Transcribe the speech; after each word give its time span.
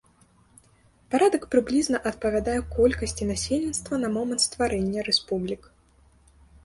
Парадак 1.15 1.43
прыблізна 1.55 1.97
адпавядае 2.11 2.57
колькасці 2.77 3.23
насельніцтва 3.33 3.93
на 4.05 4.09
момант 4.17 4.41
стварэння 4.51 4.99
рэспублік. 5.09 5.61